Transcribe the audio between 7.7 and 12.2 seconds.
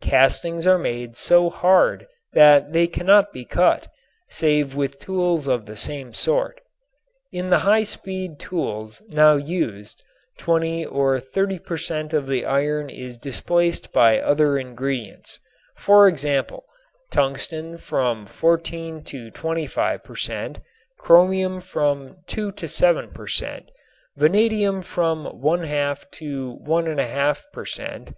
speed tools now used 20 or 30 per cent,